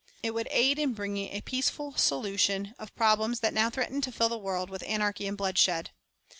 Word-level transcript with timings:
It 0.23 0.33
would 0.33 0.47
aid 0.49 0.79
in 0.79 0.95
bringing 0.95 1.29
a 1.31 1.41
peaceful 1.41 1.91
solution 1.95 2.73
of 2.79 2.95
problems 2.95 3.41
that 3.41 3.53
now 3.53 3.69
threaten 3.69 4.01
to 4.01 4.11
fill 4.11 4.29
the 4.29 4.35
world 4.39 4.71
with 4.71 4.81
anarchy 4.81 5.27
and 5.27 5.37
bloodshed. 5.37 5.91